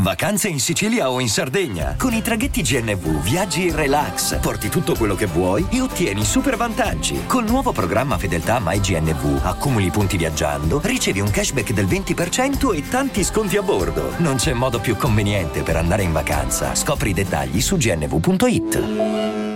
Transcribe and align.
Vacanze 0.00 0.46
in 0.46 0.60
Sicilia 0.60 1.10
o 1.10 1.18
in 1.18 1.28
Sardegna. 1.28 1.96
Con 1.98 2.12
i 2.12 2.22
traghetti 2.22 2.62
GNV 2.62 3.20
viaggi 3.20 3.66
in 3.66 3.74
relax, 3.74 4.38
porti 4.38 4.68
tutto 4.68 4.94
quello 4.94 5.16
che 5.16 5.26
vuoi 5.26 5.66
e 5.70 5.80
ottieni 5.80 6.24
super 6.24 6.56
vantaggi. 6.56 7.26
Col 7.26 7.44
nuovo 7.44 7.72
programma 7.72 8.16
Fedeltà 8.16 8.60
MyGNV 8.62 9.40
accumuli 9.42 9.90
punti 9.90 10.16
viaggiando, 10.16 10.80
ricevi 10.84 11.18
un 11.18 11.30
cashback 11.30 11.72
del 11.72 11.86
20% 11.86 12.76
e 12.76 12.88
tanti 12.88 13.24
sconti 13.24 13.56
a 13.56 13.62
bordo. 13.62 14.12
Non 14.18 14.36
c'è 14.36 14.52
modo 14.52 14.78
più 14.78 14.94
conveniente 14.94 15.62
per 15.62 15.74
andare 15.74 16.04
in 16.04 16.12
vacanza. 16.12 16.76
Scopri 16.76 17.10
i 17.10 17.14
dettagli 17.14 17.60
su 17.60 17.76
gnv.it. 17.76 19.46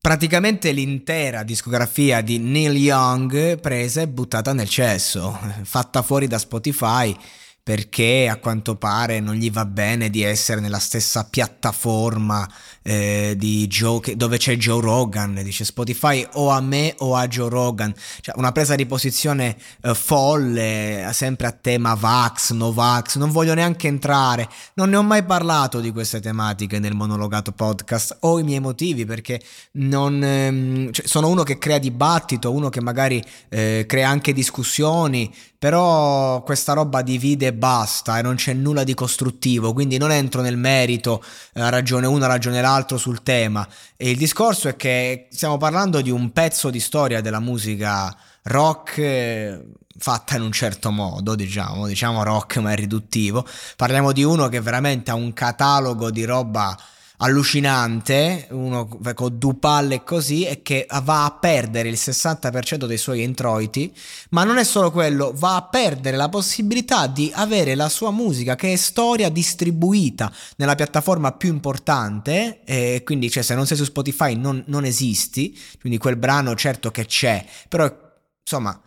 Praticamente 0.00 0.70
l'intera 0.70 1.42
discografia 1.42 2.20
di 2.20 2.38
Neil 2.38 2.76
Young 2.76 3.58
presa 3.58 4.02
e 4.02 4.08
buttata 4.08 4.52
nel 4.52 4.68
cesso, 4.68 5.36
fatta 5.62 6.02
fuori 6.02 6.28
da 6.28 6.38
Spotify 6.38 7.16
perché 7.64 8.28
a 8.28 8.36
quanto 8.36 8.76
pare 8.76 9.20
non 9.20 9.36
gli 9.36 9.50
va 9.50 9.64
bene 9.64 10.10
di 10.10 10.22
essere 10.22 10.60
nella 10.60 10.78
stessa 10.78 11.24
piattaforma 11.24 12.46
eh, 12.82 13.34
Joe, 13.38 14.00
dove 14.16 14.36
c'è 14.36 14.54
Joe 14.58 14.82
Rogan, 14.82 15.40
dice 15.42 15.64
Spotify 15.64 16.28
o 16.34 16.50
a 16.50 16.60
me 16.60 16.94
o 16.98 17.16
a 17.16 17.26
Joe 17.26 17.48
Rogan, 17.48 17.94
cioè 18.20 18.34
una 18.36 18.52
presa 18.52 18.74
di 18.74 18.84
posizione 18.84 19.56
eh, 19.80 19.94
folle, 19.94 21.08
sempre 21.14 21.46
a 21.46 21.52
tema 21.52 21.94
Vax, 21.94 22.52
no 22.52 22.70
Vax, 22.70 23.16
non 23.16 23.30
voglio 23.30 23.54
neanche 23.54 23.88
entrare, 23.88 24.46
non 24.74 24.90
ne 24.90 24.96
ho 24.96 25.02
mai 25.02 25.24
parlato 25.24 25.80
di 25.80 25.90
queste 25.90 26.20
tematiche 26.20 26.78
nel 26.78 26.94
monologato 26.94 27.52
podcast, 27.52 28.18
ho 28.20 28.38
i 28.38 28.42
miei 28.42 28.60
motivi 28.60 29.06
perché 29.06 29.40
non, 29.72 30.22
ehm, 30.22 30.92
cioè, 30.92 31.06
sono 31.06 31.28
uno 31.28 31.44
che 31.44 31.56
crea 31.56 31.78
dibattito, 31.78 32.52
uno 32.52 32.68
che 32.68 32.82
magari 32.82 33.24
eh, 33.48 33.86
crea 33.88 34.10
anche 34.10 34.34
discussioni, 34.34 35.32
però 35.64 36.42
questa 36.42 36.74
roba 36.74 37.00
divide 37.00 37.46
e 37.46 37.54
basta 37.54 38.18
e 38.18 38.22
non 38.22 38.34
c'è 38.34 38.52
nulla 38.52 38.84
di 38.84 38.92
costruttivo, 38.92 39.72
quindi 39.72 39.96
non 39.96 40.12
entro 40.12 40.42
nel 40.42 40.58
merito, 40.58 41.24
eh, 41.54 41.70
ragione 41.70 42.06
una, 42.06 42.26
ragione 42.26 42.60
l'altro 42.60 42.98
sul 42.98 43.22
tema. 43.22 43.66
E 43.96 44.10
il 44.10 44.18
discorso 44.18 44.68
è 44.68 44.76
che 44.76 45.26
stiamo 45.30 45.56
parlando 45.56 46.02
di 46.02 46.10
un 46.10 46.32
pezzo 46.32 46.68
di 46.68 46.80
storia 46.80 47.22
della 47.22 47.40
musica 47.40 48.14
rock 48.42 48.98
eh, 48.98 49.64
fatta 49.96 50.36
in 50.36 50.42
un 50.42 50.52
certo 50.52 50.90
modo, 50.90 51.34
diciamo, 51.34 51.86
diciamo 51.86 52.22
rock 52.22 52.58
ma 52.58 52.72
è 52.72 52.76
riduttivo. 52.76 53.46
Parliamo 53.74 54.12
di 54.12 54.22
uno 54.22 54.48
che 54.48 54.60
veramente 54.60 55.12
ha 55.12 55.14
un 55.14 55.32
catalogo 55.32 56.10
di 56.10 56.26
roba 56.26 56.76
allucinante, 57.18 58.48
uno 58.50 58.88
con 59.14 59.38
due 59.38 59.54
palle 59.54 60.02
così, 60.02 60.44
e 60.44 60.62
che 60.62 60.86
va 61.02 61.24
a 61.24 61.30
perdere 61.32 61.88
il 61.88 61.98
60% 61.98 62.86
dei 62.86 62.98
suoi 62.98 63.22
introiti, 63.22 63.94
ma 64.30 64.44
non 64.44 64.58
è 64.58 64.64
solo 64.64 64.90
quello, 64.90 65.32
va 65.34 65.56
a 65.56 65.62
perdere 65.62 66.16
la 66.16 66.28
possibilità 66.28 67.06
di 67.06 67.30
avere 67.34 67.74
la 67.74 67.88
sua 67.88 68.10
musica 68.10 68.56
che 68.56 68.72
è 68.72 68.76
storia 68.76 69.28
distribuita 69.28 70.32
nella 70.56 70.74
piattaforma 70.74 71.32
più 71.32 71.50
importante, 71.50 72.62
e 72.64 73.02
quindi 73.04 73.30
cioè, 73.30 73.42
se 73.42 73.54
non 73.54 73.66
sei 73.66 73.76
su 73.76 73.84
Spotify 73.84 74.34
non, 74.34 74.62
non 74.66 74.84
esisti, 74.84 75.56
quindi 75.80 75.98
quel 75.98 76.16
brano 76.16 76.54
certo 76.54 76.90
che 76.90 77.06
c'è, 77.06 77.44
però 77.68 78.02
insomma 78.42 78.78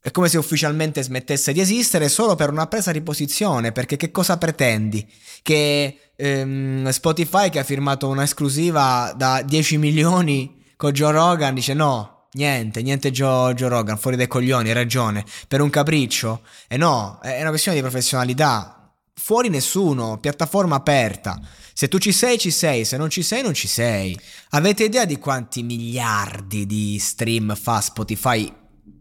è 0.00 0.10
come 0.10 0.28
se 0.28 0.36
ufficialmente 0.36 1.02
smettesse 1.02 1.54
di 1.54 1.60
esistere 1.60 2.10
solo 2.10 2.34
per 2.34 2.50
una 2.50 2.66
presa 2.66 2.92
di 2.92 3.00
posizione, 3.00 3.72
perché 3.72 3.96
che 3.96 4.10
cosa 4.10 4.36
pretendi? 4.36 5.10
Che 5.40 6.03
ehm, 6.16 6.88
Spotify 6.90 7.50
che 7.50 7.58
ha 7.58 7.64
firmato 7.64 8.08
un'esclusiva 8.08 9.12
da 9.16 9.42
10 9.42 9.78
milioni 9.78 10.62
con 10.76 10.92
Joe 10.92 11.12
Rogan 11.12 11.54
dice 11.54 11.74
no, 11.74 12.28
niente, 12.32 12.82
niente 12.82 13.10
Joe, 13.10 13.54
Joe 13.54 13.68
Rogan, 13.68 13.98
fuori 13.98 14.16
dai 14.16 14.26
coglioni, 14.26 14.68
hai 14.68 14.74
ragione, 14.74 15.24
per 15.48 15.60
un 15.60 15.70
capriccio? 15.70 16.42
E 16.68 16.76
no, 16.76 17.18
è 17.22 17.40
una 17.40 17.50
questione 17.50 17.76
di 17.76 17.82
professionalità. 17.82 18.92
Fuori 19.16 19.48
nessuno, 19.48 20.18
piattaforma 20.18 20.76
aperta. 20.76 21.40
Se 21.72 21.88
tu 21.88 21.98
ci 21.98 22.12
sei, 22.12 22.38
ci 22.38 22.50
sei, 22.50 22.84
se 22.84 22.96
non 22.96 23.10
ci 23.10 23.22
sei, 23.22 23.42
non 23.42 23.54
ci 23.54 23.68
sei. 23.68 24.18
Avete 24.50 24.84
idea 24.84 25.04
di 25.04 25.18
quanti 25.18 25.62
miliardi 25.62 26.66
di 26.66 26.98
stream 26.98 27.54
fa 27.54 27.80
Spotify 27.80 28.52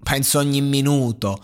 penso 0.01 0.39
ogni 0.39 0.61
minuto. 0.61 1.43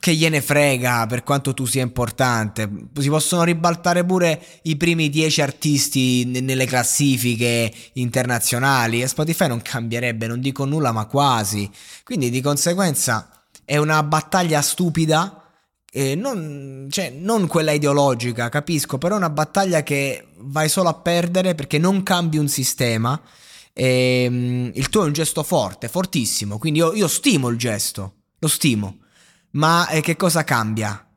Che 0.00 0.12
gliene 0.12 0.42
frega 0.42 1.06
per 1.06 1.22
quanto 1.22 1.54
tu 1.54 1.64
sia 1.64 1.82
importante. 1.82 2.68
Si 2.98 3.08
possono 3.08 3.44
ribaltare 3.44 4.04
pure 4.04 4.44
i 4.62 4.76
primi 4.76 5.08
dieci 5.08 5.40
artisti 5.40 6.24
nelle 6.24 6.66
classifiche 6.66 7.72
internazionali. 7.92 9.00
E 9.00 9.06
Spotify 9.06 9.46
non 9.46 9.62
cambierebbe, 9.62 10.26
non 10.26 10.40
dico 10.40 10.64
nulla, 10.64 10.90
ma 10.90 11.06
quasi. 11.06 11.70
Quindi 12.02 12.28
di 12.28 12.40
conseguenza 12.40 13.30
è 13.64 13.76
una 13.76 14.02
battaglia 14.02 14.62
stupida. 14.62 15.44
Non, 15.92 16.88
cioè, 16.90 17.10
non 17.10 17.46
quella 17.46 17.70
ideologica, 17.72 18.48
capisco, 18.48 18.98
però 18.98 19.14
è 19.14 19.18
una 19.18 19.30
battaglia 19.30 19.82
che 19.84 20.26
vai 20.38 20.68
solo 20.68 20.88
a 20.88 20.94
perdere 20.94 21.54
perché 21.54 21.78
non 21.78 22.02
cambi 22.02 22.36
un 22.36 22.48
sistema 22.48 23.20
e, 23.80 24.26
um, 24.28 24.72
il 24.74 24.88
tuo 24.88 25.04
è 25.04 25.06
un 25.06 25.12
gesto 25.12 25.44
forte, 25.44 25.86
fortissimo, 25.86 26.58
quindi 26.58 26.80
io, 26.80 26.92
io 26.94 27.06
stimo 27.06 27.46
il 27.46 27.56
gesto, 27.56 28.14
lo 28.40 28.48
stimo. 28.48 29.02
Ma 29.52 29.86
eh, 29.88 30.00
che 30.00 30.16
cosa 30.16 30.42
cambia? 30.42 31.08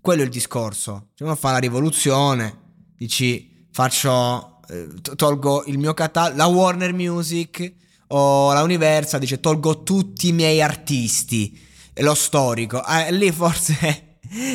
Quello 0.00 0.22
è 0.22 0.24
il 0.24 0.30
discorso. 0.30 1.10
Se 1.14 1.22
uno 1.22 1.36
fa 1.36 1.52
la 1.52 1.58
rivoluzione, 1.58 2.58
dici 2.96 3.66
faccio, 3.70 4.60
eh, 4.68 4.88
tolgo 5.14 5.62
il 5.66 5.78
mio 5.78 5.94
catalogo, 5.94 6.36
la 6.36 6.46
Warner 6.46 6.92
Music 6.92 7.72
o 8.08 8.52
la 8.52 8.62
Universal, 8.62 9.20
dice 9.20 9.38
tolgo 9.38 9.84
tutti 9.84 10.26
i 10.26 10.32
miei 10.32 10.60
artisti, 10.60 11.56
lo 11.94 12.14
storico. 12.16 12.84
Eh, 12.84 13.12
lì 13.12 13.30
forse 13.30 14.07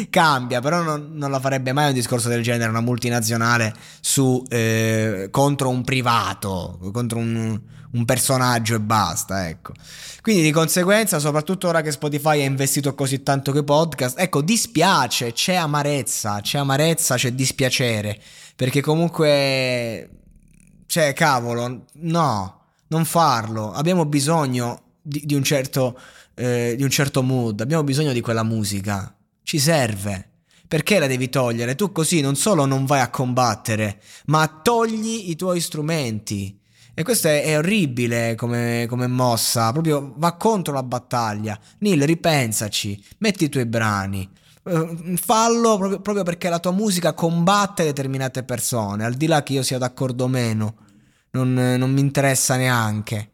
cambia, 0.09 0.59
però 0.61 0.81
non, 0.81 1.11
non, 1.13 1.31
la 1.31 1.39
farebbe 1.39 1.73
mai 1.73 1.87
un 1.87 1.93
discorso 1.93 2.29
del 2.29 2.43
genere 2.43 2.69
una 2.69 2.81
multinazionale 2.81 3.73
su, 3.99 4.43
eh, 4.49 5.27
contro 5.31 5.69
un 5.69 5.83
privato, 5.83 6.79
contro 6.91 7.19
un, 7.19 7.59
un, 7.91 8.05
personaggio 8.05 8.75
e 8.75 8.79
basta, 8.79 9.47
ecco. 9.47 9.73
Quindi 10.21 10.43
di 10.43 10.51
conseguenza, 10.51 11.19
soprattutto 11.19 11.67
ora 11.67 11.81
che 11.81 11.91
Spotify 11.91 12.41
ha 12.41 12.45
investito 12.45 12.93
così 12.93 13.23
tanto 13.23 13.51
che 13.51 13.63
podcast, 13.63 14.19
ecco, 14.19 14.41
dispiace, 14.41 15.33
c'è 15.33 15.55
amarezza, 15.55 16.39
c'è 16.41 16.59
amarezza, 16.59 17.15
c'è 17.15 17.31
dispiacere, 17.31 18.19
perché 18.55 18.81
comunque, 18.81 20.09
cioè, 20.85 21.13
cavolo, 21.13 21.85
no, 21.93 22.61
non 22.87 23.05
farlo, 23.05 23.71
abbiamo 23.71 24.05
bisogno 24.05 24.81
di, 25.01 25.21
di 25.25 25.33
un 25.33 25.43
certo... 25.43 25.99
Eh, 26.35 26.73
di 26.75 26.81
un 26.81 26.89
certo 26.89 27.21
mood, 27.21 27.61
abbiamo 27.61 27.83
bisogno 27.83 28.11
di 28.11 28.19
quella 28.19 28.41
musica 28.41 29.15
ci 29.43 29.59
serve. 29.59 30.29
Perché 30.67 30.97
la 30.97 31.07
devi 31.07 31.29
togliere? 31.29 31.75
Tu 31.75 31.91
così 31.91 32.19
non 32.21 32.35
solo 32.35 32.65
non 32.65 32.85
vai 32.85 33.01
a 33.01 33.09
combattere, 33.09 34.01
ma 34.25 34.47
togli 34.63 35.29
i 35.29 35.35
tuoi 35.35 35.59
strumenti. 35.59 36.59
E 36.95 37.03
questo 37.03 37.27
è, 37.27 37.43
è 37.43 37.57
orribile 37.57 38.35
come, 38.35 38.85
come, 38.87 39.07
mossa, 39.07 39.71
proprio 39.71 40.13
va 40.17 40.33
contro 40.33 40.73
la 40.73 40.83
battaglia. 40.83 41.59
Neil, 41.79 42.03
ripensaci, 42.05 43.03
metti 43.19 43.45
i 43.45 43.49
tuoi 43.49 43.65
brani, 43.65 44.27
uh, 44.63 45.15
fallo 45.15 45.77
proprio, 45.77 45.99
proprio, 46.01 46.23
perché 46.23 46.49
la 46.49 46.59
tua 46.59 46.71
musica 46.71 47.13
combatte 47.13 47.83
determinate 47.83 48.43
persone, 48.43 49.05
al 49.05 49.13
di 49.13 49.27
là 49.27 49.43
che 49.43 49.53
io 49.53 49.63
sia 49.63 49.77
d'accordo 49.77 50.25
o 50.25 50.27
meno, 50.27 50.75
non, 51.31 51.53
non 51.53 51.91
mi 51.91 51.99
interessa 51.99 52.55
neanche. 52.55 53.29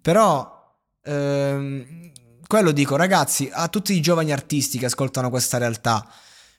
Però 0.00 0.76
ehm, 1.02 2.10
quello 2.52 2.72
dico, 2.72 2.96
ragazzi, 2.96 3.48
a 3.50 3.66
tutti 3.68 3.94
i 3.94 4.02
giovani 4.02 4.30
artisti 4.30 4.76
che 4.76 4.84
ascoltano 4.84 5.30
questa 5.30 5.56
realtà, 5.56 6.06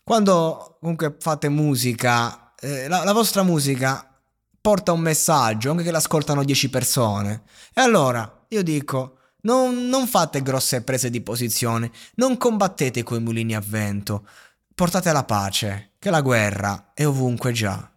Quando 0.03 0.77
comunque 0.79 1.15
fate 1.19 1.49
musica, 1.49 2.51
eh, 2.59 2.87
la, 2.87 3.03
la 3.03 3.13
vostra 3.13 3.43
musica 3.43 4.11
porta 4.59 4.91
un 4.91 5.01
messaggio, 5.01 5.69
anche 5.69 5.83
che 5.83 5.91
l'ascoltano 5.91 6.43
10 6.43 6.69
persone. 6.71 7.43
E 7.75 7.81
allora 7.81 8.45
io 8.47 8.63
dico, 8.63 9.17
non, 9.41 9.87
non, 9.87 10.07
fate 10.07 10.41
grosse 10.41 10.81
prese 10.81 11.11
di 11.11 11.21
posizione, 11.21 11.91
non 12.15 12.37
combattete 12.37 13.03
coi 13.03 13.21
mulini 13.21 13.53
a 13.53 13.61
vento, 13.63 14.27
portate 14.73 15.11
la 15.11 15.23
pace, 15.23 15.91
che 15.99 16.09
la 16.09 16.21
guerra 16.21 16.89
è 16.95 17.05
ovunque 17.05 17.51
già. 17.51 17.87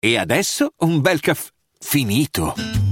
E 0.00 0.18
adesso 0.18 0.72
un 0.78 1.00
bel 1.00 1.20
caffè 1.20 1.50
finito. 1.78 2.91